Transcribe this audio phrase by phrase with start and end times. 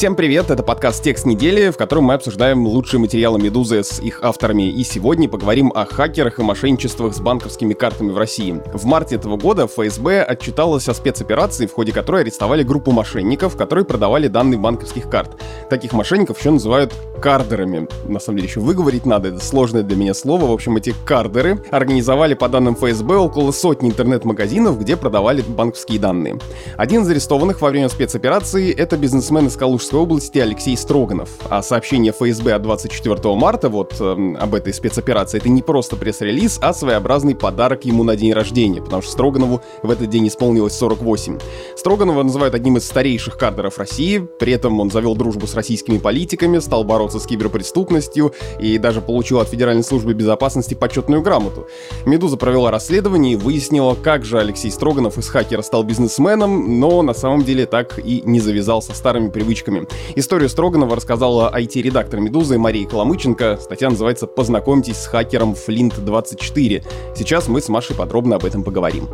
[0.00, 4.20] Всем привет, это подкаст «Текст недели», в котором мы обсуждаем лучшие материалы «Медузы» с их
[4.22, 4.62] авторами.
[4.70, 8.62] И сегодня поговорим о хакерах и мошенничествах с банковскими картами в России.
[8.72, 13.84] В марте этого года ФСБ отчиталась о спецоперации, в ходе которой арестовали группу мошенников, которые
[13.84, 15.38] продавали данные банковских карт.
[15.68, 17.86] Таких мошенников еще называют кардерами.
[18.06, 20.46] На самом деле еще выговорить надо, это сложное для меня слово.
[20.46, 26.38] В общем, эти кардеры организовали, по данным ФСБ, около сотни интернет-магазинов, где продавали банковские данные.
[26.78, 31.30] Один из арестованных во время спецоперации— это бизнесмен из Калужской Калужской области Алексей Строганов.
[31.48, 36.58] А сообщение ФСБ от 24 марта вот э, об этой спецоперации это не просто пресс-релиз,
[36.62, 41.38] а своеобразный подарок ему на день рождения, потому что Строганову в этот день исполнилось 48.
[41.76, 46.58] Строганова называют одним из старейших кадров России, при этом он завел дружбу с российскими политиками,
[46.58, 51.66] стал бороться с киберпреступностью и даже получил от Федеральной службы безопасности почетную грамоту.
[52.06, 57.14] «Медуза» провела расследование и выяснила, как же Алексей Строганов из хакера стал бизнесменом, но на
[57.14, 60.12] самом деле так и не завязал со старыми привычками ошибками.
[60.16, 63.58] Историю Строганова рассказала IT-редактор «Медузы» Мария Коломыченко.
[63.60, 66.84] Статья называется «Познакомьтесь с хакером Flint24».
[67.16, 69.08] Сейчас мы с Машей подробно об этом поговорим.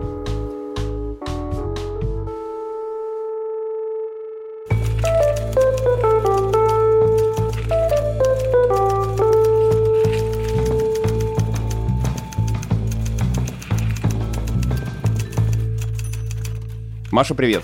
[17.10, 17.62] Маша, привет.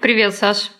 [0.00, 0.70] Привет, Саш.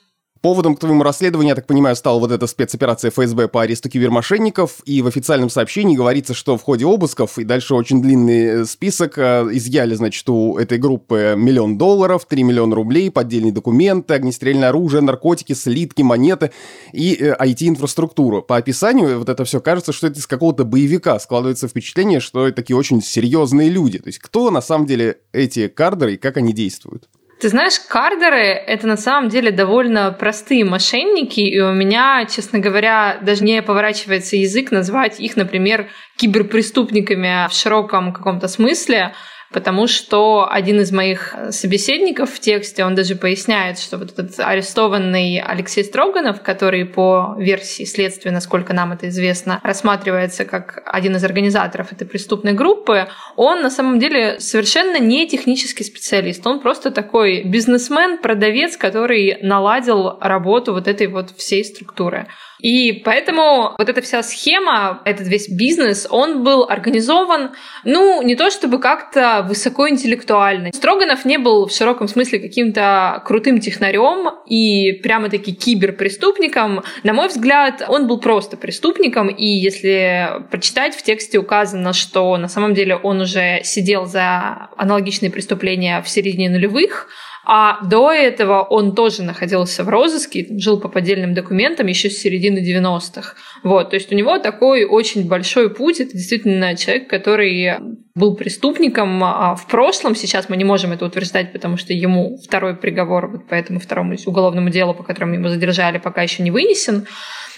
[0.44, 4.82] Поводом к твоему расследованию, я так понимаю, стала вот эта спецоперация ФСБ по аресту кибермошенников,
[4.84, 9.16] и в официальном сообщении говорится, что в ходе обысков, и дальше очень длинный э, список,
[9.16, 15.00] э, изъяли, значит, у этой группы миллион долларов, 3 миллиона рублей, поддельные документы, огнестрельное оружие,
[15.00, 16.50] наркотики, слитки, монеты
[16.92, 18.40] и IT-инфраструктуру.
[18.40, 21.18] Э, по описанию вот это все кажется, что это из какого-то боевика.
[21.20, 23.98] Складывается впечатление, что это такие очень серьезные люди.
[23.98, 27.08] То есть кто на самом деле эти кардеры и как они действуют?
[27.40, 28.36] Ты знаешь, кардеры—
[28.66, 34.36] это на самом деле довольно простые мошенники, и у меня, честно говоря, даже не поворачивается
[34.36, 39.14] язык назвать их, например, киберпреступниками в широком каком-то смысле
[39.54, 45.40] потому что один из моих собеседников в тексте, он даже поясняет, что вот этот арестованный
[45.40, 51.92] Алексей Строганов, который по версии следствия, насколько нам это известно, рассматривается как один из организаторов
[51.92, 53.06] этой преступной группы,
[53.36, 60.18] он на самом деле совершенно не технический специалист, он просто такой бизнесмен, продавец, который наладил
[60.20, 62.26] работу вот этой вот всей структуры.
[62.64, 67.50] И поэтому вот эта вся схема, этот весь бизнес, он был организован,
[67.84, 70.72] ну, не то чтобы как-то высокоинтеллектуально.
[70.72, 76.82] Строганов не был в широком смысле каким-то крутым технарем и прямо-таки киберпреступником.
[77.02, 82.48] На мой взгляд, он был просто преступником, и если прочитать, в тексте указано, что на
[82.48, 87.08] самом деле он уже сидел за аналогичные преступления в середине нулевых,
[87.44, 92.58] а до этого он тоже находился в розыске, жил по поддельным документам еще с середины
[92.58, 93.34] 90-х.
[93.62, 96.00] Вот, то есть у него такой очень большой путь.
[96.00, 97.74] Это действительно человек, который
[98.14, 100.14] был преступником а в прошлом.
[100.14, 104.16] Сейчас мы не можем это утверждать, потому что ему второй приговор вот по этому второму
[104.24, 107.06] уголовному делу, по которому его задержали, пока еще не вынесен.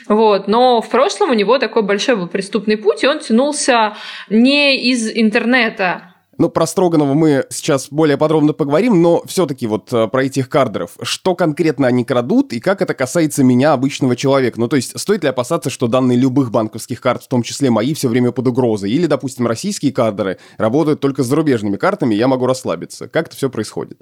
[0.08, 0.48] Вот.
[0.48, 3.96] Но в прошлом у него такой большой был преступный путь, и он тянулся
[4.30, 10.08] не из интернета, ну, про Строганова мы сейчас более подробно поговорим, но все-таки вот э,
[10.08, 10.92] про этих кардеров.
[11.02, 14.60] Что конкретно они крадут и как это касается меня, обычного человека?
[14.60, 17.94] Ну, то есть, стоит ли опасаться, что данные любых банковских карт, в том числе мои,
[17.94, 18.90] все время под угрозой?
[18.90, 23.08] Или, допустим, российские кардеры работают только с зарубежными картами, я могу расслабиться?
[23.08, 23.98] Как это все происходит?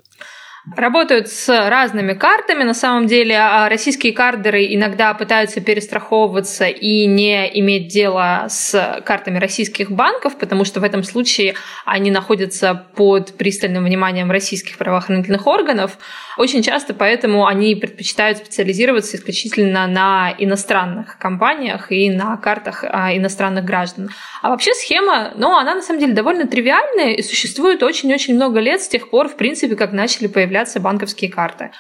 [0.76, 2.62] Работают с разными картами.
[2.62, 9.38] На самом деле а российские кардеры иногда пытаются перестраховываться и не иметь дела с картами
[9.38, 11.54] российских банков, потому что в этом случае
[11.84, 15.98] они находятся под пристальным вниманием российских правоохранительных органов.
[16.38, 23.66] Очень часто поэтому они предпочитают специализироваться исключительно на иностранных компаниях и на картах а, иностранных
[23.66, 24.08] граждан.
[24.40, 28.80] А вообще схема, ну, она на самом деле довольно тривиальная и существует очень-очень много лет
[28.80, 31.70] с тех пор, в принципе, как начали появляться появляться банковские карты.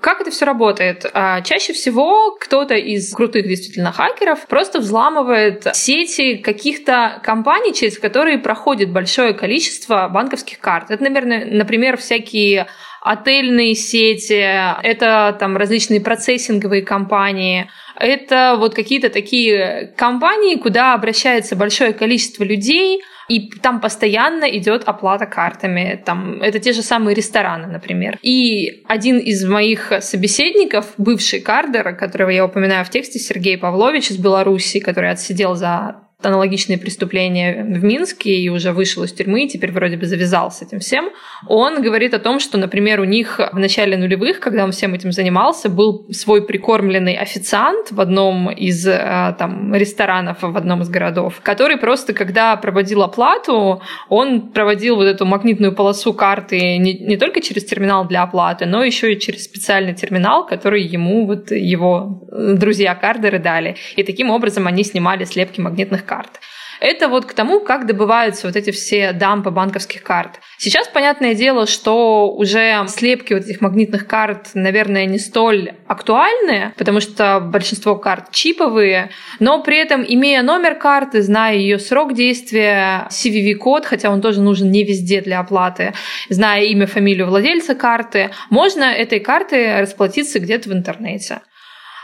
[0.00, 1.06] Как это все работает?
[1.12, 8.38] А, чаще всего кто-то из крутых действительно хакеров просто взламывает сети каких-то компаний, через которые
[8.38, 10.90] проходит большое количество банковских карт.
[10.90, 12.66] Это, наверное, например, всякие
[13.00, 14.44] отельные сети,
[14.82, 23.00] это там различные процессинговые компании, это вот какие-то такие компании, куда обращается большое количество людей,
[23.28, 26.02] и там постоянно идет оплата картами.
[26.04, 28.18] Там, это те же самые рестораны, например.
[28.22, 34.16] И один из моих собеседников, бывший кардер, которого я упоминаю в тексте, Сергей Павлович из
[34.16, 39.70] Беларуси, который отсидел за аналогичные преступления в Минске и уже вышел из тюрьмы, и теперь
[39.70, 41.10] вроде бы завязал с этим всем.
[41.46, 45.12] Он говорит о том, что, например, у них в начале нулевых, когда он всем этим
[45.12, 51.40] занимался, был свой прикормленный официант в одном из э, там, ресторанов в одном из городов,
[51.44, 57.40] который просто, когда проводил оплату, он проводил вот эту магнитную полосу карты не, не только
[57.40, 63.38] через терминал для оплаты, но еще и через специальный терминал, который ему вот его друзья-кардеры
[63.38, 63.76] дали.
[63.94, 66.40] И таким образом они снимали слепки магнитных карт.
[66.80, 70.40] Это вот к тому, как добываются вот эти все дампы банковских карт.
[70.58, 77.00] Сейчас понятное дело, что уже слепки вот этих магнитных карт, наверное, не столь актуальны, потому
[77.00, 79.10] что большинство карт чиповые,
[79.40, 84.70] но при этом, имея номер карты, зная ее срок действия, CVV-код, хотя он тоже нужен
[84.70, 85.94] не везде для оплаты,
[86.28, 91.40] зная имя, фамилию владельца карты, можно этой картой расплатиться где-то в интернете.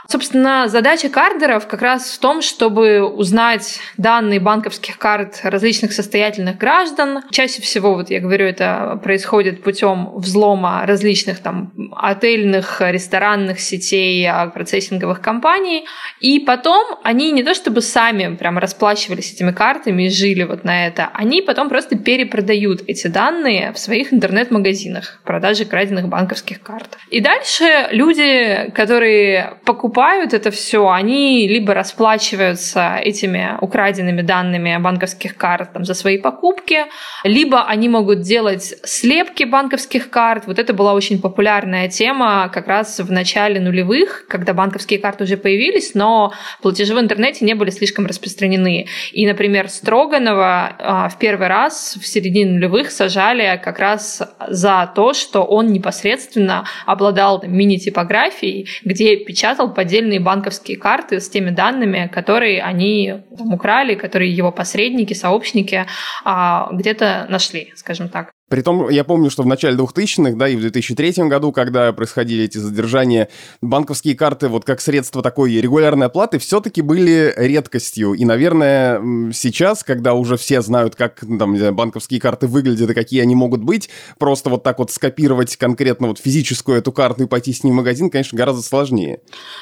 [0.07, 7.23] Собственно, задача кардеров как раз в том, чтобы узнать данные банковских карт различных состоятельных граждан.
[7.31, 14.47] Чаще всего, вот я говорю, это происходит путем взлома различных там отельных, ресторанных сетей, а,
[14.49, 15.87] процессинговых компаний.
[16.21, 20.87] И потом они не то чтобы сами прям расплачивались этими картами и жили вот на
[20.87, 26.99] это, они потом просто перепродают эти данные в своих интернет-магазинах продажи краденных банковских карт.
[27.11, 35.37] И дальше люди, которые покупают покупают это все, они либо расплачиваются этими украденными данными банковских
[35.37, 36.87] карт там, за свои покупки,
[37.23, 40.47] либо они могут делать слепки банковских карт.
[40.47, 45.37] Вот это была очень популярная тема как раз в начале нулевых, когда банковские карты уже
[45.37, 48.89] появились, но платежи в интернете не были слишком распространены.
[49.13, 55.45] И, например, Строганова в первый раз в середине нулевых сажали как раз за то, что
[55.45, 63.23] он непосредственно обладал мини-типографией, где печатал по поддельные банковские карты с теми данными, которые они
[63.37, 65.87] там, украли, которые его посредники, сообщники
[66.25, 68.34] а, где-то нашли, скажем так.
[68.51, 72.59] Притом, я помню, что в начале 2000-х, да, и в 2003 году, когда происходили эти
[72.59, 73.31] задержания,
[73.63, 78.13] банковские карты вот как средство такой регулярной оплаты все-таки были редкостью.
[78.13, 83.23] И, наверное, сейчас, когда уже все знают, как там, знаю, банковские карты выглядят и какие
[83.23, 83.89] они могут быть,
[84.19, 87.75] просто вот так вот скопировать конкретно вот физическую эту карту и пойти с ней в
[87.75, 89.21] магазин, конечно, гораздо сложнее.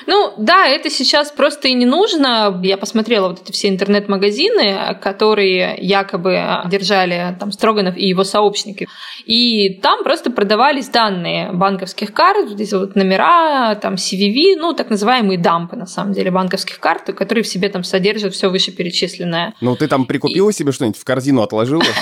[0.08, 2.60] Ну, да, это сейчас просто и не нужно.
[2.64, 8.88] Я посмотрела вот эти все интернет-магазины, которые якобы держали там Строганов и его сообщники сообщники.
[9.24, 15.38] И там просто продавались данные банковских карт, здесь вот номера, там CVV, ну, так называемые
[15.38, 19.54] дампы, на самом деле, банковских карт, которые в себе там содержат все вышеперечисленное.
[19.60, 20.52] Ну, ты там прикупила и...
[20.52, 21.82] себе что-нибудь в корзину отложила?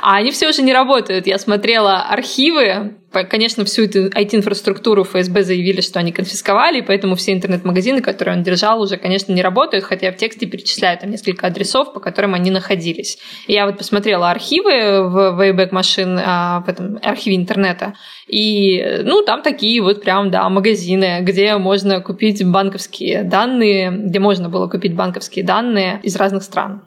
[0.00, 1.26] А они все уже не работают.
[1.26, 7.32] Я смотрела архивы, Конечно, всю эту IT-инфраструктуру ФСБ заявили, что они конфисковали, и поэтому все
[7.32, 11.92] интернет-магазины, которые он держал, уже, конечно, не работают, хотя в тексте перечисляют там несколько адресов,
[11.92, 13.18] по которым они находились.
[13.46, 17.94] И я вот посмотрела архивы в Wayback Machine, а, в этом архиве интернета,
[18.26, 24.48] и, ну, там такие вот прям, да, магазины, где можно купить банковские данные, где можно
[24.48, 26.82] было купить банковские данные из разных стран.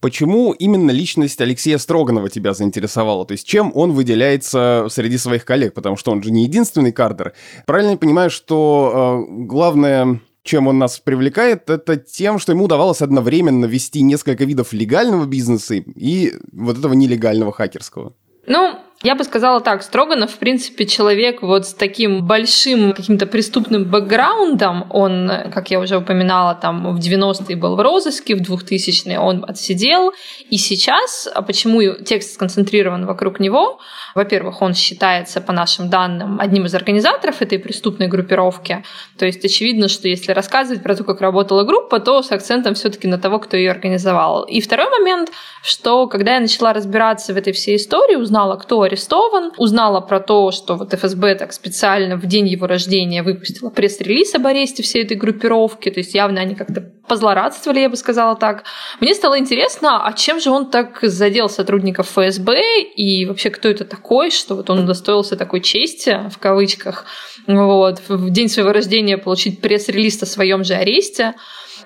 [0.00, 3.24] Почему именно личность Алексея Строганова тебя заинтересовала?
[3.24, 5.74] То есть чем он выделяется среди своих коллег?
[5.74, 7.32] Потому что он же не единственный кардер.
[7.66, 13.00] Правильно я понимаю, что э, главное чем он нас привлекает, это тем, что ему удавалось
[13.00, 18.12] одновременно вести несколько видов легального бизнеса и вот этого нелегального хакерского.
[18.46, 23.84] Ну, я бы сказала так, Строганов, в принципе, человек вот с таким большим каким-то преступным
[23.84, 24.86] бэкграундом.
[24.90, 30.12] Он, как я уже упоминала, там в 90-е был в розыске, в 2000-е он отсидел.
[30.50, 33.80] И сейчас, а почему текст сконцентрирован вокруг него?
[34.14, 38.84] Во-первых, он считается, по нашим данным, одним из организаторов этой преступной группировки.
[39.18, 42.88] То есть очевидно, что если рассказывать про то, как работала группа, то с акцентом все
[42.88, 44.44] таки на того, кто ее организовал.
[44.44, 45.32] И второй момент,
[45.64, 50.50] что когда я начала разбираться в этой всей истории, узнала, кто арестован, узнала про то,
[50.50, 55.16] что вот ФСБ так специально в день его рождения выпустила пресс-релиз об аресте всей этой
[55.16, 58.64] группировки, то есть явно они как-то позлорадствовали, я бы сказала так.
[59.00, 62.60] Мне стало интересно, а чем же он так задел сотрудников ФСБ
[62.96, 67.06] и вообще кто это такой, что вот он удостоился такой чести, в кавычках,
[67.46, 71.34] вот, в день своего рождения получить пресс-релиз о своем же аресте.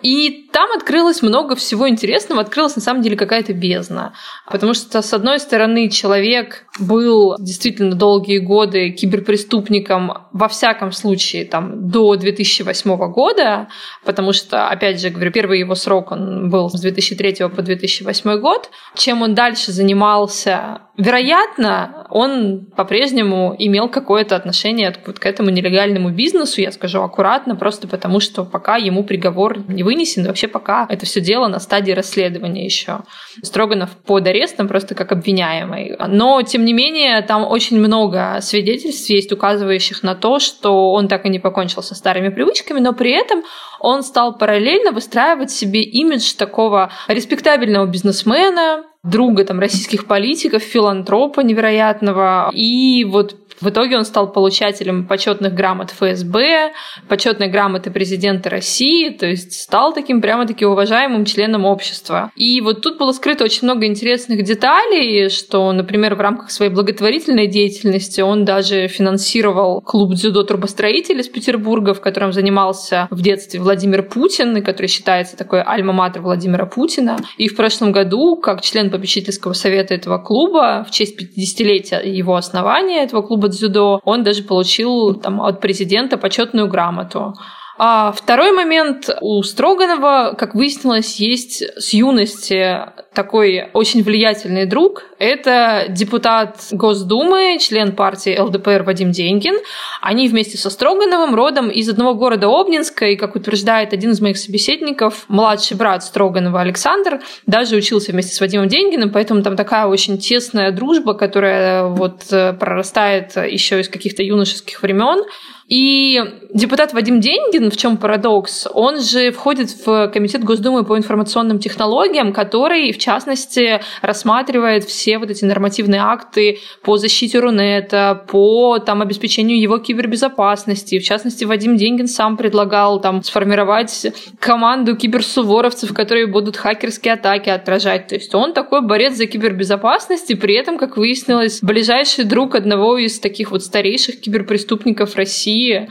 [0.07, 4.13] И там открылось много всего интересного, открылась на самом деле какая-то бездна.
[4.49, 11.91] Потому что, с одной стороны, человек был действительно долгие годы киберпреступником, во всяком случае, там,
[11.91, 13.67] до 2008 года,
[14.05, 18.71] потому что, опять же, говорю, первый его срок он был с 2003 по 2008 год.
[18.95, 26.63] Чем он дальше занимался, Вероятно, он по-прежнему имел какое-то отношение вот к этому нелегальному бизнесу,
[26.63, 31.21] я скажу аккуратно, просто потому что пока ему приговор не вынесен, вообще пока это все
[31.21, 33.01] дело на стадии расследования еще.
[33.43, 35.97] Строганов под арестом просто как обвиняемый.
[36.09, 41.27] Но, тем не менее, там очень много свидетельств есть, указывающих на то, что он так
[41.27, 43.43] и не покончил со старыми привычками, но при этом
[43.81, 52.51] он стал параллельно выстраивать себе имидж такого респектабельного бизнесмена, друга там российских политиков, филантропа невероятного.
[52.53, 56.73] И вот в итоге он стал получателем почетных грамот ФСБ,
[57.09, 62.31] почетной грамоты президента России, то есть стал таким прямо-таки уважаемым членом общества.
[62.37, 67.47] И вот тут было скрыто очень много интересных деталей, что, например, в рамках своей благотворительной
[67.47, 74.03] деятельности он даже финансировал клуб дзюдо трубостроителей из Петербурга, в котором занимался в детстве Владимир
[74.03, 77.19] Путин, и который считается такой альма-матер Владимира Путина.
[77.39, 83.03] И в прошлом году, как член попечительского совета этого клуба, в честь 50-летия его основания
[83.03, 87.35] этого клуба дзюдо, он даже получил там, от президента почетную грамоту.
[87.79, 92.81] А второй момент у Строганова, как выяснилось, есть с юности
[93.13, 95.05] такой очень влиятельный друг.
[95.19, 99.57] Это депутат Госдумы, член партии ЛДПР Вадим Деньгин.
[100.01, 104.39] Они вместе со Строгановым родом из одного города Обнинска, и, как утверждает один из моих
[104.39, 110.19] собеседников, младший брат Строганова Александр, даже учился вместе с Вадимом Деньгиным, поэтому там такая очень
[110.19, 115.25] тесная дружба, которая вот э, прорастает еще из каких-то юношеских времен.
[115.69, 116.23] И
[116.57, 122.33] депутат Вадим Деньгин, в чем парадокс, он же входит в Комитет Госдумы по информационным технологиям,
[122.33, 129.61] который, в частности, рассматривает все вот эти нормативные акты по защите Рунета, по там, обеспечению
[129.61, 130.99] его кибербезопасности.
[130.99, 134.07] В частности, Вадим Деньгин сам предлагал там сформировать
[134.41, 138.09] команду киберсуворовцев, которые будут хакерские атаки отражать.
[138.09, 142.99] То есть он такой борец за кибербезопасность, и при этом, как выяснилось, ближайший друг одного
[142.99, 145.89] из таких вот старейших киберпреступников России России.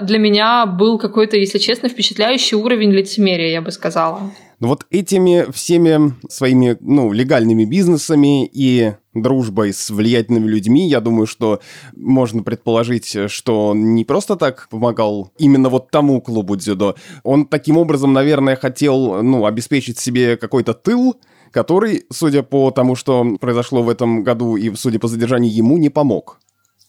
[0.00, 4.30] Для меня был какой-то, если честно, впечатляющий уровень лицемерия, я бы сказала.
[4.60, 11.26] Ну вот этими всеми своими, ну, легальными бизнесами и дружбой с влиятельными людьми, я думаю,
[11.26, 11.60] что
[11.94, 16.94] можно предположить, что он не просто так помогал именно вот тому клубу дзюдо.
[17.22, 21.16] Он таким образом, наверное, хотел, ну, обеспечить себе какой-то тыл,
[21.50, 25.90] который, судя по тому, что произошло в этом году и судя по задержанию, ему не
[25.90, 26.40] помог.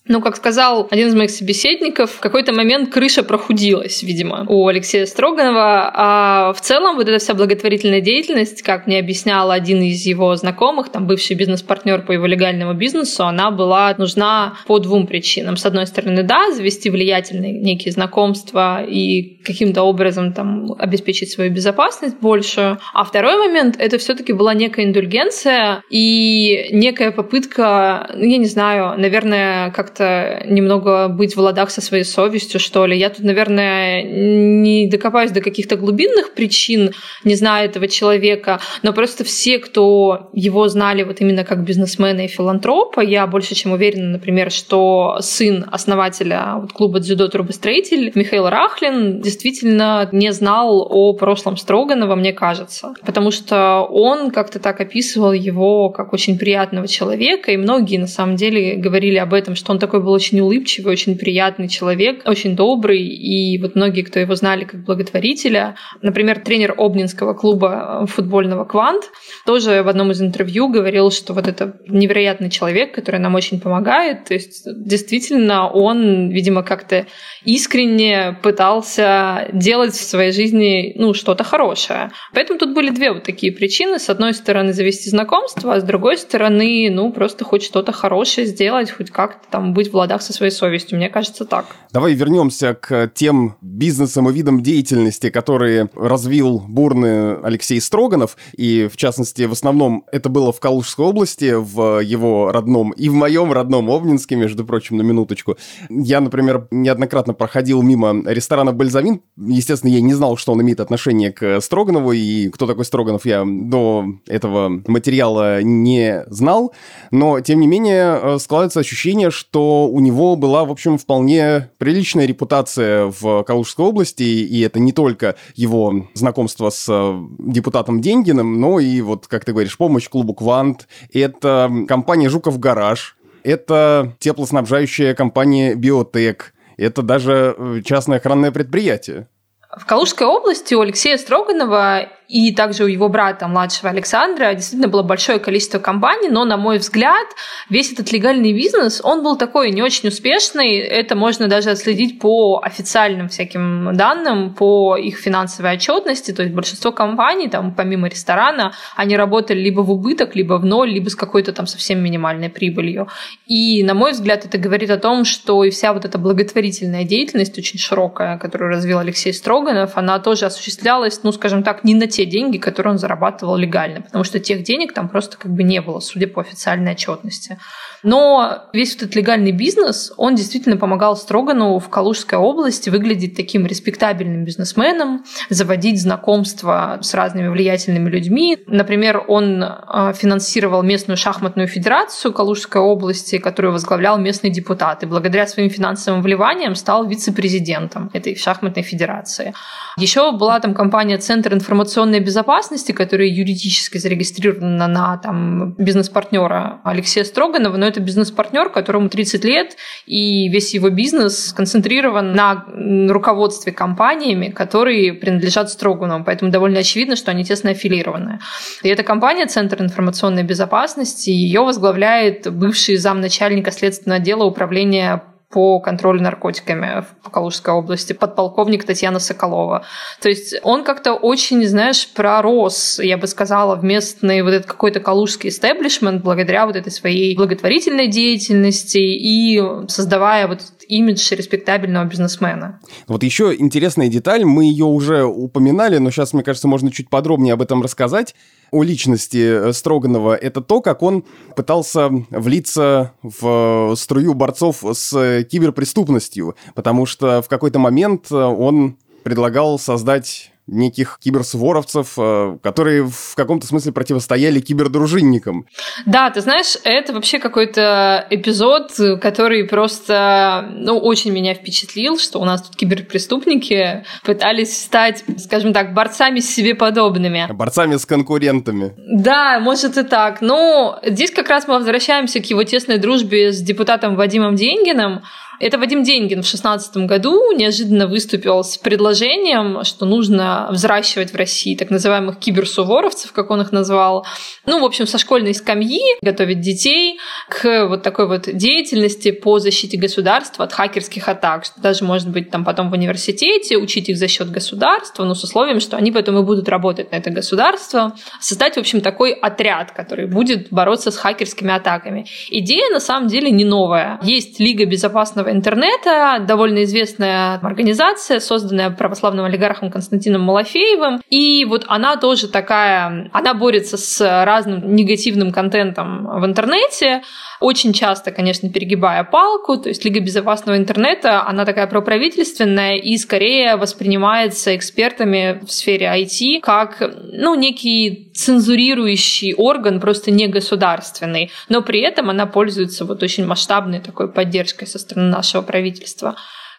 [0.07, 5.07] Ну, как сказал один из моих собеседников, в какой-то момент крыша прохудилась, видимо, у Алексея
[5.07, 5.91] Строганова.
[5.95, 10.89] А в целом вот эта вся благотворительная деятельность, как мне объяснял один из его знакомых,
[10.89, 15.57] там бывший бизнес-партнер по его легальному бизнесу, она была нужна по двум причинам.
[15.57, 22.19] С одной стороны, да, завести влиятельные некие знакомства и каким-то образом там обеспечить свою безопасность
[22.19, 22.77] больше.
[22.93, 28.45] А второй момент— это все таки была некая индульгенция и некая попытка, ну, я не
[28.45, 32.97] знаю, наверное, как как-то немного быть в ладах со своей совестью, что ли.
[32.97, 36.91] Я тут, наверное, не докопаюсь до каких-то глубинных причин,
[37.23, 42.27] не знаю этого человека, но просто все, кто его знали вот именно как бизнесмена и
[42.27, 49.21] филантропа, я больше чем уверена, например, что сын основателя вот клуба «Дзюдо Трубостроитель» Михаил Рахлин
[49.21, 52.93] действительно не знал о прошлом Строганова, мне кажется.
[53.05, 58.35] Потому что он как-то так описывал его как очень приятного человека, и многие на самом
[58.35, 63.01] деле говорили об этом, что он такой был очень улыбчивый, очень приятный человек, очень добрый,
[63.01, 69.03] и вот многие, кто его знали как благотворителя, например, тренер Обнинского клуба э, футбольного «Квант»,
[69.45, 74.25] тоже в одном из интервью говорил, что вот это невероятный человек, который нам очень помогает,
[74.25, 77.05] то есть действительно он, видимо, как-то
[77.45, 82.11] искренне пытался делать в своей жизни ну, что-то хорошее.
[82.33, 83.99] Поэтому тут были две вот такие причины.
[83.99, 88.91] С одной стороны, завести знакомство, а с другой стороны, ну, просто хоть что-то хорошее сделать,
[88.91, 90.97] хоть как-то там быть в ладах со своей совестью.
[90.97, 91.75] Мне кажется, так.
[91.91, 98.37] Давай вернемся к тем бизнесам и видам деятельности, которые развил бурный Алексей Строганов.
[98.57, 103.13] И, в частности, в основном это было в Калужской области, в его родном и в
[103.13, 105.57] моем родном Обнинске, между прочим, на минуточку.
[105.89, 109.21] Я, например, неоднократно проходил мимо ресторана «Бальзамин».
[109.37, 113.43] Естественно, я не знал, что он имеет отношение к Строганову, и кто такой Строганов, я
[113.45, 116.73] до этого материала не знал.
[117.11, 122.25] Но, тем не менее, э, складывается ощущение, что у него была, в общем, вполне приличная
[122.25, 128.79] репутация в Калужской области, и это не только его знакомство с э, депутатом Деньгиным, но
[128.79, 130.87] и, вот, как ты говоришь, помощь клубу «Квант».
[131.13, 139.27] Это компания «Жуков Гараж», это теплоснабжающая компания «Биотек», это даже э, частное охранное предприятие.
[139.75, 145.03] В Калужской области у Алексея Строганова и также у его брата младшего Александра действительно было
[145.03, 147.27] большое количество компаний, но, на мой взгляд,
[147.69, 150.77] весь этот легальный бизнес, он был такой не очень успешный.
[150.77, 156.31] Это можно даже отследить по официальным всяким данным, по их финансовой отчетности.
[156.31, 160.89] То есть большинство компаний, там, помимо ресторана, они работали либо в убыток, либо в ноль,
[160.89, 163.07] либо с какой-то там совсем минимальной прибылью.
[163.45, 167.57] И, на мой взгляд, это говорит о том, что и вся вот эта благотворительная деятельность
[167.57, 172.25] очень широкая, которую развил Алексей Строганов, она тоже осуществлялась, ну, скажем так, не на те
[172.25, 175.99] деньги, которые он зарабатывал легально, потому что тех денег там просто как бы не было,
[175.99, 177.57] судя по официальной отчетности.
[178.03, 184.45] Но весь этот легальный бизнес, он действительно помогал Строганову в Калужской области выглядеть таким респектабельным
[184.45, 188.59] бизнесменом, заводить знакомства с разными влиятельными людьми.
[188.67, 195.47] Например, он а, финансировал местную шахматную федерацию Калужской области, которую возглавлял местный депутат, и благодаря
[195.47, 199.53] своим финансовым вливаниям стал вице-президентом этой шахматной федерации.
[199.97, 207.77] Еще была там компания Центр информационной безопасности, которая юридически зарегистрирована на там, бизнес-партнера Алексея Строганова,
[207.77, 212.65] но это бизнес-партнер, которому 30 лет, и весь его бизнес сконцентрирован на
[213.09, 218.39] руководстве компаниями, которые принадлежат Строганову, поэтому довольно очевидно, что они тесно аффилированы.
[218.83, 225.23] И эта компания Центр информационной безопасности, ее возглавляет бывший замначальника следственного отдела управления
[225.55, 229.85] по контролю наркотиками в Калужской области, подполковник Татьяна Соколова.
[230.19, 234.99] То есть он как-то очень, знаешь, пророс, я бы сказала, в местный вот этот какой-то
[234.99, 242.79] калужский истеблишмент благодаря вот этой своей благотворительной деятельности и создавая вот имидж респектабельного бизнесмена.
[243.07, 247.53] Вот еще интересная деталь, мы ее уже упоминали, но сейчас, мне кажется, можно чуть подробнее
[247.53, 248.35] об этом рассказать
[248.71, 251.23] о личности э, Строганова, это то, как он
[251.55, 259.79] пытался влиться в струю борцов с киберпреступностью, потому что в какой-то момент э, он предлагал
[259.79, 265.67] создать неких киберсворовцев, э, которые в каком-то смысле противостояли кибердружинникам.
[266.05, 268.91] Да, ты знаешь, это вообще какой-то эпизод,
[269.21, 275.93] который просто, ну, очень меня впечатлил, что у нас тут киберпреступники пытались стать, скажем так,
[275.93, 277.47] борцами с себе подобными.
[277.51, 278.93] Борцами с конкурентами.
[278.97, 280.41] Да, может и так.
[280.41, 285.21] Но здесь как раз мы возвращаемся к его тесной дружбе с депутатом Вадимом Деньгиным,
[285.59, 291.75] это Вадим Деньгин в 2016 году неожиданно выступил с предложением, что нужно взращивать в России
[291.75, 294.25] так называемых киберсуворовцев, как он их назвал.
[294.65, 297.17] Ну, в общем, со школьной скамьи готовить детей
[297.49, 302.49] к вот такой вот деятельности по защите государства от хакерских атак, что даже, может быть,
[302.49, 306.37] там потом в университете учить их за счет государства, но с условием, что они потом
[306.39, 311.17] и будут работать на это государство, создать, в общем, такой отряд, который будет бороться с
[311.17, 312.25] хакерскими атаками.
[312.49, 314.19] Идея, на самом деле, не новая.
[314.23, 321.21] Есть Лига безопасного православного интернета, довольно известная организация, созданная православным олигархом Константином Малафеевым.
[321.29, 327.21] И вот она тоже такая, она борется с разным негативным контентом в интернете,
[327.61, 333.75] очень часто, конечно, перегибая палку, то есть Лига безопасного интернета, она такая проправительственная и скорее
[333.77, 342.01] воспринимается экспертами в сфере IT как, ну, некий цензурирующий орган, просто не государственный, но при
[342.01, 346.35] этом она пользуется вот очень масштабной такой поддержкой со стороны нашего правительства.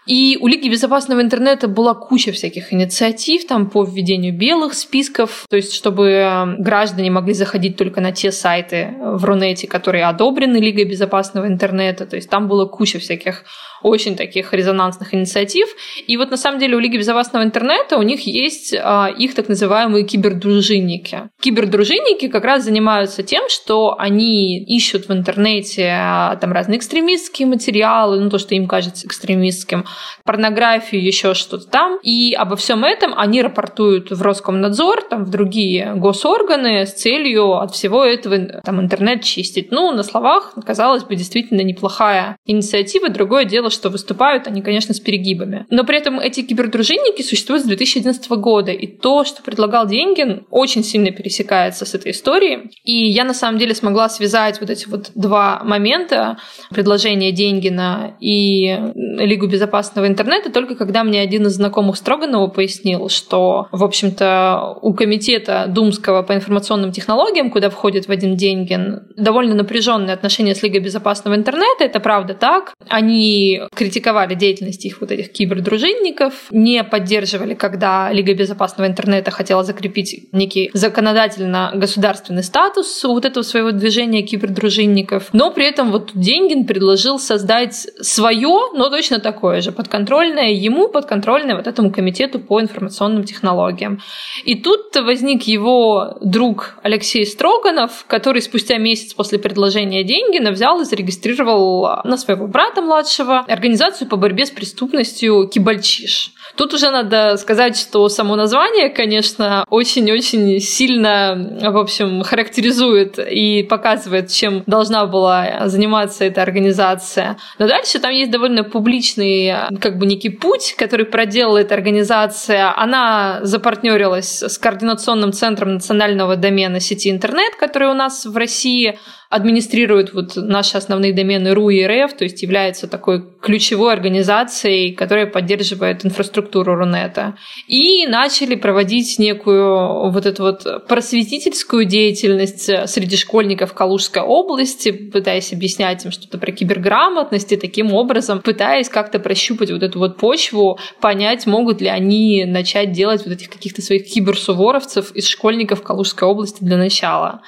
[0.07, 5.57] И у Лиги безопасного интернета была куча всяких инициатив там по введению белых списков, то
[5.57, 10.85] есть чтобы э, граждане могли заходить только на те сайты в Рунете, которые одобрены Лигой
[10.85, 12.07] безопасного интернета.
[12.07, 13.45] То есть там было куча всяких
[13.83, 15.69] очень таких резонансных инициатив.
[16.07, 19.49] И вот на самом деле у Лиги безопасного интернета у них есть а, их так
[19.49, 21.31] называемые кибердружинники.
[21.40, 28.21] Кибердружинники как раз занимаются тем, что они ищут в интернете а, там разные экстремистские материалы,
[28.21, 29.85] ну то, что им кажется экстремистским,
[30.25, 31.99] порнографию, еще что-то там.
[32.03, 37.75] И обо всем этом они рапортуют в Роскомнадзор, там, в другие госорганы с целью от
[37.75, 39.71] всего этого там, интернет чистить.
[39.71, 43.09] Ну, на словах, казалось бы, действительно неплохая инициатива.
[43.09, 45.67] Другое дело, что выступают они, конечно, с перегибами.
[45.71, 48.73] Но при этом эти кибердружинники существуют с 2011 года.
[48.73, 52.71] И то, что предлагал Деньгин, очень сильно пересекается с этой историей.
[52.85, 56.39] И я, на самом деле, смогла связать вот эти вот два момента
[56.71, 59.47] предложения Деньгина и Лигу
[59.87, 65.66] безопасного интернета только когда мне один из знакомых Строганова пояснил, что, в общем-то, у комитета
[65.68, 71.85] Думского по информационным технологиям, куда входит Вадим Деньгин, довольно напряженные отношения с Лигой безопасного интернета.
[71.85, 72.75] Это правда так.
[72.88, 80.29] Они критиковали деятельность их вот этих кибердружинников, не поддерживали, когда Лига безопасного интернета хотела закрепить
[80.33, 85.29] некий законодательно-государственный статус вот этого своего движения кибердружинников.
[85.33, 90.89] Но при этом вот Деньгин предложил создать свое, но точно такое же же подконтрольная ему,
[90.89, 94.01] подконтрольная вот этому комитету по информационным технологиям.
[94.45, 100.85] И тут возник его друг Алексей Строганов, который спустя месяц после предложения деньги взял и
[100.85, 106.33] зарегистрировал на своего брата младшего организацию по борьбе с преступностью Кибальчиш.
[106.57, 114.31] Тут уже надо сказать, что само название, конечно, очень-очень сильно, в общем, характеризует и показывает,
[114.31, 117.37] чем должна была заниматься эта организация.
[117.59, 122.73] Но дальше там есть довольно публичный, как бы некий путь, который проделала эта организация.
[122.77, 130.15] Она запартнерилась с Координационным центром национального домена сети интернет, который у нас в России администрирует
[130.15, 136.05] вот наши основные домены РУ и РФ, то есть является такой ключевой организацией, которая поддерживает
[136.05, 137.37] инфраструктуру Рунета.
[137.67, 146.05] И начали проводить некую вот эту вот просветительскую деятельность среди школьников Калужской области, пытаясь объяснять
[146.05, 151.47] им что-то про киберграмотность и таким образом пытаясь как-то прощупать вот эту вот почву, понять,
[151.47, 156.77] могут ли они начать делать вот этих каких-то своих киберсуворовцев из школьников Калужской области для
[156.77, 157.43] начала.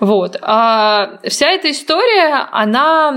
[0.00, 0.38] Вот.
[0.40, 3.14] А вся эта история, она,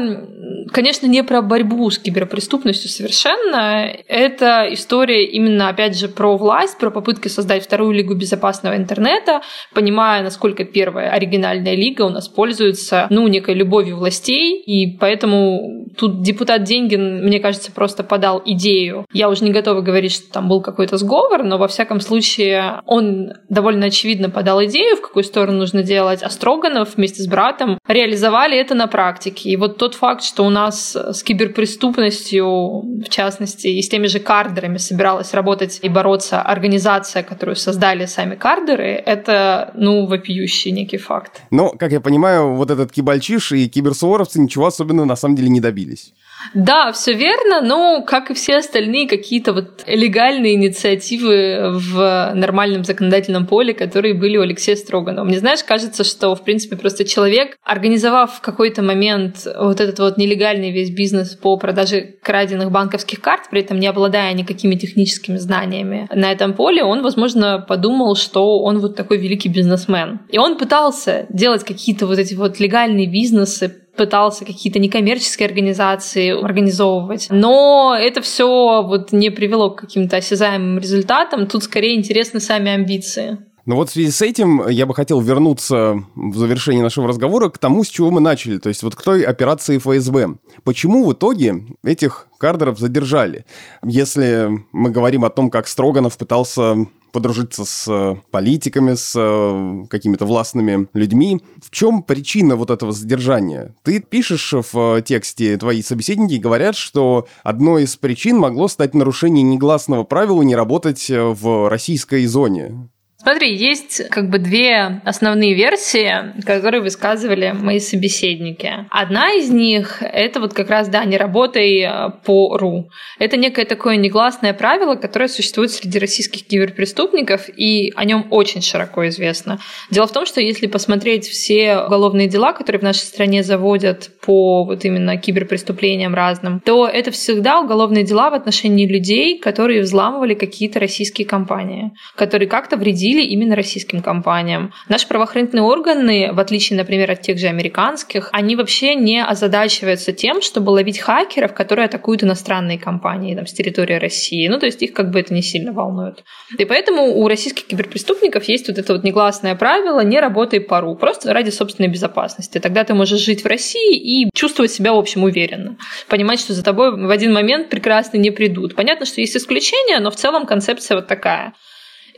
[0.72, 3.90] конечно, не про борьбу с киберпреступностью совершенно.
[4.08, 9.42] Это история именно, опять же, про власть, про попытки создать вторую лигу безопасного интернета,
[9.74, 16.22] понимая, насколько первая оригинальная лига у нас пользуется, ну, некой любовью властей, и поэтому тут
[16.22, 19.06] депутат Деньгин, мне кажется, просто подал идею.
[19.14, 23.34] Я уже не готова говорить, что там был какой-то сговор, но во всяком случае он
[23.48, 27.78] довольно очевидно подал идею, в какую сторону нужно делать, а строго Романов вместе с братом
[27.88, 29.50] реализовали это на практике.
[29.50, 34.20] И вот тот факт, что у нас с киберпреступностью, в частности, и с теми же
[34.20, 41.42] кардерами собиралась работать и бороться организация, которую создали сами кардеры, это, ну, вопиющий некий факт.
[41.52, 45.62] Но, как я понимаю, вот этот кибальчиш и киберсуворовцы ничего особенного на самом деле не
[45.62, 46.14] добились.
[46.54, 53.48] Да, все верно, но, как и все остальные какие-то вот легальные инициативы в нормальном законодательном
[53.48, 55.26] поле, которые были у Алексея Строганова.
[55.26, 60.18] Мне, знаешь, кажется, что, в принципе, просто человек, организовав в какой-то момент вот этот вот
[60.18, 66.08] нелегальный весь бизнес по продаже краденных банковских карт, при этом не обладая никакими техническими знаниями
[66.14, 70.20] на этом поле, он, возможно, подумал, что он вот такой великий бизнесмен.
[70.30, 77.28] И он пытался делать какие-то вот эти вот легальные бизнесы, пытался какие-то некоммерческие организации организовывать.
[77.30, 81.48] Но это все вот не привело к каким-то осязаемым результатам.
[81.48, 83.38] Тут скорее интересны сами амбиции.
[83.66, 87.58] Ну вот в связи с этим я бы хотел вернуться в завершении нашего разговора к
[87.58, 90.36] тому, с чего мы начали, то есть вот к той операции ФСБ.
[90.66, 93.46] Почему в итоге этих кардеров задержали?
[93.82, 100.26] Если мы говорим о том, как Строганов пытался подружиться с э, политиками, с э, какими-то
[100.26, 101.42] властными людьми.
[101.64, 103.74] В чем причина вот этого задержания?
[103.84, 110.04] Ты пишешь в тексте, твои собеседники говорят, что одной из причин могло стать нарушение негласного
[110.04, 112.90] правила не работать э, в российской зоне.
[113.24, 118.86] Смотри, есть как бы две основные версии, которые высказывали мои собеседники.
[118.90, 122.90] Одна из них— это вот как раз, да, не работай э, по РУ.
[123.20, 129.08] Это некое такое негласное правило, которое существует среди российских киберпреступников, и о нем очень широко
[129.08, 129.58] известно.
[129.90, 134.66] Дело в том, что если посмотреть все уголовные дела, которые в нашей стране заводят по
[134.66, 140.82] вот именно киберпреступлениям разным, то это всегда уголовные дела в отношении людей, которые взламывали какие-то
[140.82, 144.74] российские компании, которые как-то вредили вредили именно российским компаниям.
[144.90, 150.42] Наши правоохранительные органы, в отличие, например, от тех же американских, они вообще не озадачиваются тем,
[150.42, 154.48] чтобы ловить хакеров, которые атакуют иностранные компании там, с территории России.
[154.48, 156.24] Ну, то есть их как бы это не сильно волнует.
[156.58, 161.34] И поэтому у российских киберпреступников есть вот это вот негласное правило «не работай пару», просто
[161.34, 162.60] ради собственной безопасности.
[162.60, 165.78] Тогда ты можешь жить в России и чувствовать себя, в общем, уверенно.
[166.08, 168.76] Понимать, что за тобой в один момент прекрасно не придут.
[168.76, 171.54] Понятно, что есть исключения, но в целом концепция вот такая.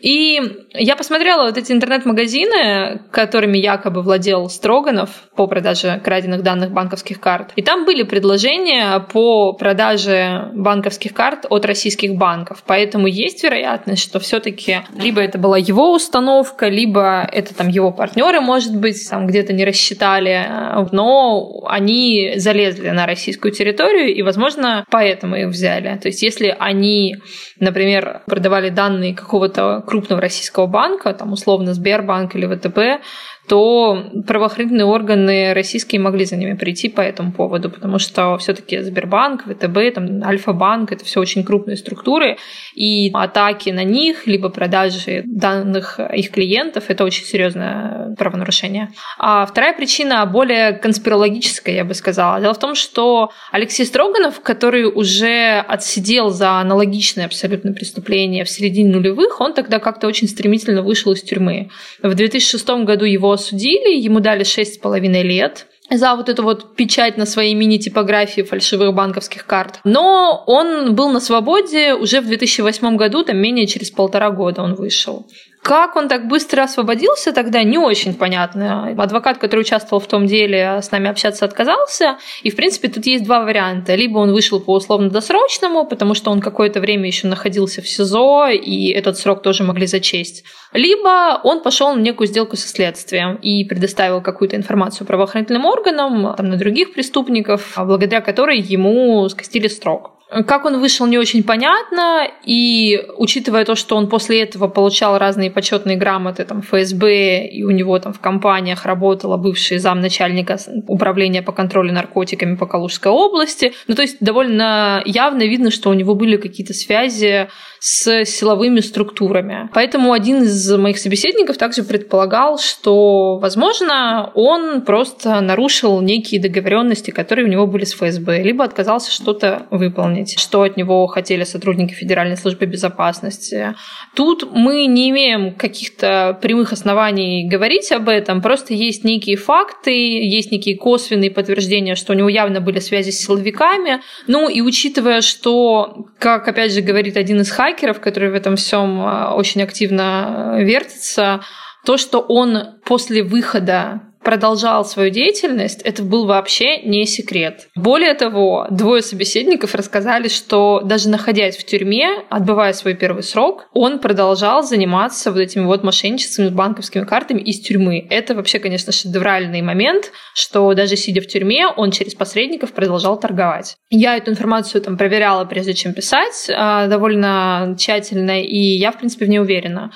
[0.02, 0.40] И
[0.74, 7.52] я посмотрела вот эти интернет-магазины, которыми якобы владел Строганов по продаже краденных данных банковских карт.
[7.56, 12.64] И там были предложения по продаже банковских карт от российских банков.
[12.68, 18.42] Поэтому есть вероятность, что все-таки либо это была его установка, либо это там его партнеры,
[18.42, 20.46] может быть, там где-то не рассчитали,
[20.92, 25.98] но они залезли на российскую территорию, и, возможно, поэтому их взяли.
[26.02, 27.18] То есть, если они,
[27.60, 33.04] например, продавали данные какого-то крупного российского банка, там условно Сбербанк или ВТБ,
[33.48, 39.44] то правоохранительные органы российские могли за ними прийти по этому поводу, потому что все-таки Сбербанк,
[39.44, 42.38] ВТБ, там, Альфа-банк это все очень крупные структуры,
[42.74, 48.90] и атаки на них, либо продажи данных их клиентов это очень серьезное правонарушение.
[49.18, 52.40] А вторая причина более конспирологическая, я бы сказала.
[52.40, 58.92] Дело в том, что Алексей Строганов, который уже отсидел за аналогичное абсолютно преступление в середине
[58.92, 61.70] нулевых, он тогда как-то очень стремительно вышел из тюрьмы.
[62.02, 67.26] В 2006 году его осудили, ему дали 6,5 лет за вот эту вот печать на
[67.26, 69.80] своей мини-типографии фальшивых банковских карт.
[69.84, 74.74] Но он был на свободе уже в 2008 году, там менее через полтора года он
[74.76, 75.28] вышел.
[75.66, 78.94] Как он так быстро освободился тогда, не очень понятно.
[79.00, 82.20] Адвокат, который участвовал в том деле, с нами общаться отказался.
[82.44, 83.96] И, в принципе, тут есть два варианта.
[83.96, 88.92] Либо он вышел по условно-досрочному, потому что он какое-то время еще находился в СИЗО, и
[88.92, 90.44] этот срок тоже могли зачесть.
[90.72, 96.48] Либо он пошел на некую сделку со следствием и предоставил какую-то информацию правоохранительным органам, там,
[96.48, 100.15] на других преступников, благодаря которой ему скостили срок.
[100.30, 105.52] Как он вышел, не очень понятно, и учитывая то, что он после этого получал разные
[105.52, 110.58] почетные грамоты там, ФСБ, и у него там в компаниях работала бывший замначальника
[110.88, 115.94] управления по контролю наркотиками по Калужской области, ну то есть довольно явно видно, что у
[115.94, 117.48] него были какие-то связи
[117.80, 119.70] с силовыми структурами.
[119.72, 127.46] Поэтому один из моих собеседников также предполагал, что, возможно, он просто нарушил некие договоренности, которые
[127.46, 132.38] у него были с ФСБ, либо отказался что-то выполнить, что от него хотели сотрудники Федеральной
[132.38, 133.76] службы безопасности.
[134.16, 140.52] Тут мы не имеем каких-то прямых оснований говорить об этом, просто есть некие факты, есть
[140.52, 144.02] некие косвенные подтверждения, что у него явно были связи с силовиками.
[144.28, 149.02] Ну и учитывая, что, как опять же говорит один из хакеров, которые в этом всем
[149.02, 151.42] а, очень активно вертятся,
[151.86, 157.68] то, что он после выхода продолжал свою деятельность, это был вообще не секрет.
[157.76, 164.00] Более того, двое собеседников рассказали, что даже находясь в тюрьме, отбывая свой первый срок, он
[164.00, 168.06] продолжал заниматься вот этими вот мошенничествами с банковскими картами из тюрьмы.
[168.10, 173.78] Это вообще, конечно, шедевральный момент, что даже сидя в тюрьме, он через посредников продолжал торговать.
[173.92, 179.26] Я эту информацию там проверяла, прежде чем писать, а, довольно тщательно, и я, в принципе,
[179.26, 179.92] в ней уверена.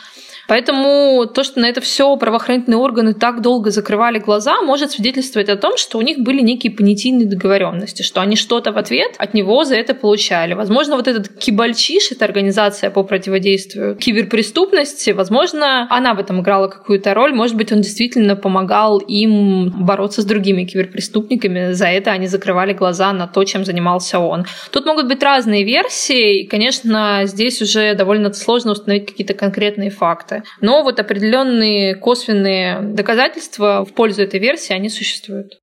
[0.49, 5.57] Поэтому то, что на это все правоохранительные органы так долго закрывали глаза, может свидетельствовать о
[5.57, 9.63] том, что у них были некие понятийные договоренности, что они что-то в ответ от него
[9.63, 10.53] за это получали.
[10.53, 17.13] Возможно, вот этот Кибальчиш, эта организация по противодействию киберпреступности, возможно, она в этом играла какую-то
[17.13, 17.33] роль.
[17.33, 21.73] Может быть, он действительно помогал им бороться с другими киберпреступниками.
[21.73, 24.45] За это они закрывали глаза на то, чем занимался он.
[24.71, 26.41] Тут могут быть разные версии.
[26.41, 30.43] И, конечно, здесь уже довольно сложно установить какие-то конкретные факты.
[30.61, 35.59] Но вот определенные косвенные доказательства в пользу этой версии, они существуют.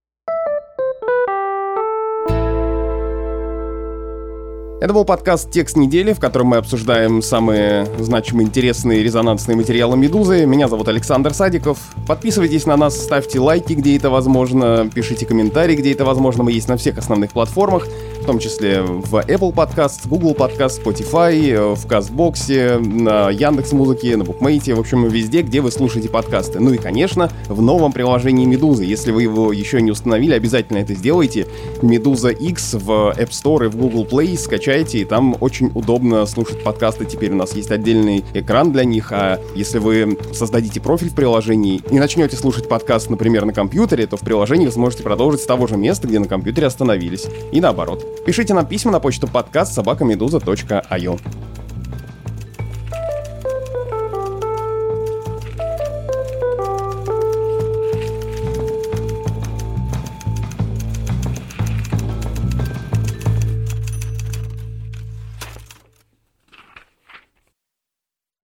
[4.78, 10.44] Это был подкаст «Текст недели», в котором мы обсуждаем самые значимые, интересные, резонансные материалы «Медузы».
[10.44, 11.78] Меня зовут Александр Садиков.
[12.06, 16.44] Подписывайтесь на нас, ставьте лайки, где это возможно, пишите комментарии, где это возможно.
[16.44, 17.88] Мы есть на всех основных платформах
[18.20, 24.16] в том числе в Apple Podcast, Google Podcast, Spotify, э, в Кастбоксе, на Яндекс Музыке,
[24.16, 26.60] на Букмейте, в общем, везде, где вы слушаете подкасты.
[26.60, 28.84] Ну и, конечно, в новом приложении Медузы.
[28.84, 31.46] Если вы его еще не установили, обязательно это сделайте.
[31.82, 36.62] Медуза X в App Store и в Google Play скачайте, и там очень удобно слушать
[36.62, 37.04] подкасты.
[37.04, 41.82] Теперь у нас есть отдельный экран для них, а если вы создадите профиль в приложении
[41.90, 45.66] и начнете слушать подкаст, например, на компьютере, то в приложении вы сможете продолжить с того
[45.66, 47.26] же места, где на компьютере остановились.
[47.52, 48.05] И наоборот.
[48.24, 51.20] Пишите нам письма на почту подкаст собакамедуза.io.